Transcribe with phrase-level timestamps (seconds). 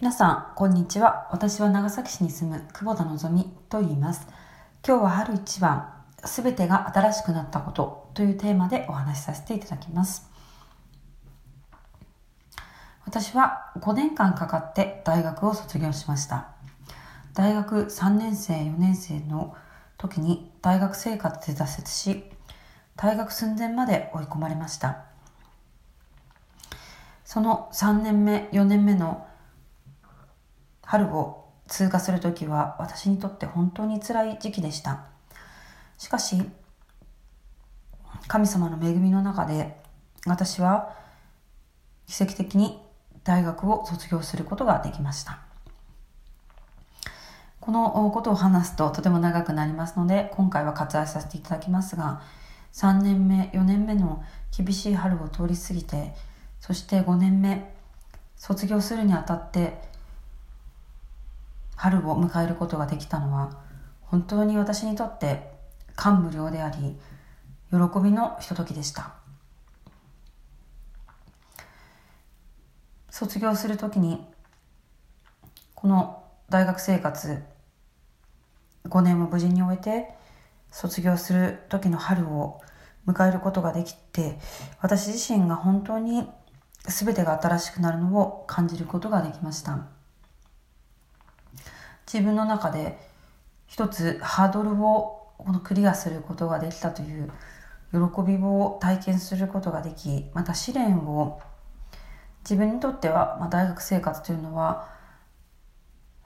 [0.00, 1.26] 皆さん、こんにちは。
[1.32, 4.28] 私は長崎市に住む久保田のぞみと言います。
[4.86, 5.92] 今日は春一番、
[6.24, 10.30] すべてが新しくなったことというテーマでお話しさせていただきます。
[13.06, 16.46] 私は5年間かかって大学を卒業しました。
[17.34, 19.56] 大学3年生、4年生の
[19.96, 22.30] 時に大学生活で挫折し、
[22.96, 25.06] 退学寸前まで追い込まれました。
[27.24, 29.26] その3年目、4年目の
[30.88, 35.04] 春を通過する時は私にとって本当に辛い時期でした。
[35.98, 36.42] しかし、
[38.26, 39.76] 神様の恵みの中で
[40.26, 40.96] 私は
[42.06, 42.80] 奇跡的に
[43.22, 45.40] 大学を卒業することができました。
[47.60, 52.22] このことを話すととても長くなりますので今回は割愛させていただきますが
[52.72, 54.24] 3年目4年目の
[54.56, 56.14] 厳しい春を通り過ぎて
[56.60, 57.74] そして5年目
[58.36, 59.86] 卒業するにあたって
[61.78, 63.56] 春を迎えることができたのは
[64.00, 65.48] 本当に私にとって
[65.94, 66.96] 感無量であり
[67.70, 69.14] 喜びのひとときでした。
[73.10, 74.24] 卒業するときに
[75.74, 77.42] この大学生活
[78.84, 80.08] 5年を無事に終えて
[80.70, 82.60] 卒業する時の春を
[83.06, 84.38] 迎えることができて
[84.80, 86.28] 私自身が本当に
[86.84, 89.97] 全てが新しくなるのを感じることができました。
[92.10, 92.98] 自分の中で
[93.66, 97.30] 一つハードルをこのクリアすることができたという
[97.92, 101.40] 喜びを体験することができまた試練を
[102.40, 104.88] 自分にとっては、まあ、大学生活というのは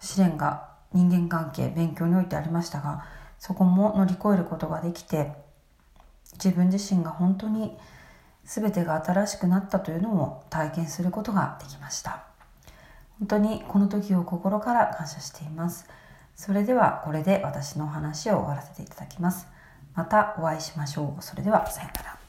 [0.00, 3.04] 試練が人間関係勉強においてありましたが
[3.38, 5.32] そこも乗り越えることができて
[6.34, 7.76] 自分自身が本当に
[8.44, 12.31] 全てが新しくなったというのを体験することができました。
[13.22, 15.86] 本当にこの時を心から感謝しています。
[16.34, 19.46] それではこれで私の話を終わらせていただきます。
[19.94, 21.22] またお会いしましょう。
[21.22, 22.21] それではさようなら。